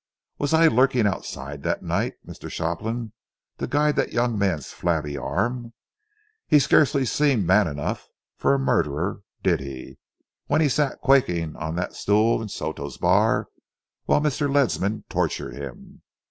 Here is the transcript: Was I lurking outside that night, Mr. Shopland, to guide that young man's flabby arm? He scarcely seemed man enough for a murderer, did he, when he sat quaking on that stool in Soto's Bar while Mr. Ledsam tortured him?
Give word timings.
Was 0.39 0.51
I 0.51 0.67
lurking 0.67 1.05
outside 1.05 1.61
that 1.61 1.83
night, 1.83 2.15
Mr. 2.25 2.49
Shopland, 2.49 3.11
to 3.59 3.67
guide 3.67 3.95
that 3.97 4.11
young 4.11 4.35
man's 4.35 4.69
flabby 4.71 5.15
arm? 5.15 5.73
He 6.47 6.57
scarcely 6.57 7.05
seemed 7.05 7.45
man 7.45 7.67
enough 7.67 8.07
for 8.35 8.55
a 8.55 8.57
murderer, 8.57 9.21
did 9.43 9.59
he, 9.59 9.99
when 10.47 10.59
he 10.59 10.69
sat 10.69 11.01
quaking 11.01 11.55
on 11.55 11.75
that 11.75 11.93
stool 11.93 12.41
in 12.41 12.49
Soto's 12.49 12.97
Bar 12.97 13.49
while 14.05 14.21
Mr. 14.21 14.51
Ledsam 14.51 15.03
tortured 15.07 15.51
him? 15.53 16.01